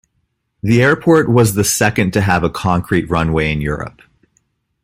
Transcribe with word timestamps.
The 0.63 0.81
airport 0.81 1.29
was 1.29 1.53
the 1.53 1.63
second 1.63 2.11
to 2.13 2.21
have 2.21 2.43
a 2.43 2.49
concrete 2.49 3.07
runway 3.07 3.51
in 3.51 3.61
Europe. 3.61 4.01